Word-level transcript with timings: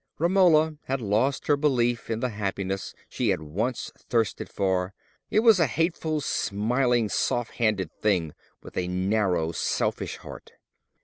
Romola 0.17 0.77
had 0.85 0.99
lost 0.99 1.45
her 1.45 1.55
belief 1.55 2.09
in 2.09 2.21
the 2.21 2.29
happiness 2.29 2.95
she 3.07 3.29
had 3.29 3.39
once 3.43 3.91
thirsted 4.09 4.49
for: 4.49 4.95
it 5.29 5.41
was 5.41 5.59
a 5.59 5.67
hateful, 5.67 6.19
smiling, 6.19 7.07
soft 7.07 7.51
handed 7.57 7.91
thing, 8.01 8.33
with 8.63 8.75
a 8.77 8.87
narrow, 8.87 9.51
selfish 9.51 10.17
heart. 10.17 10.53